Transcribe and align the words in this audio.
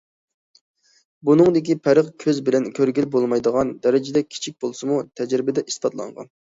بۇنىڭدىكى 1.29 1.75
پەرق 1.89 2.09
كۆز 2.25 2.41
بىلەن 2.49 2.67
كۆرگىلى 2.81 3.13
بولمايدىغان 3.17 3.77
دەرىجىدە 3.87 4.29
كىچىك 4.33 4.61
بولسىمۇ، 4.67 5.03
تەجرىبىدە 5.21 5.71
ئىسپاتلانغان. 5.73 6.39